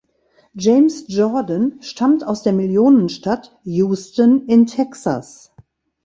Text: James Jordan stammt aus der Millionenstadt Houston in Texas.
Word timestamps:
James 0.55 1.05
Jordan 1.09 1.77
stammt 1.83 2.25
aus 2.25 2.41
der 2.41 2.53
Millionenstadt 2.53 3.55
Houston 3.63 4.47
in 4.47 4.65
Texas. 4.65 5.53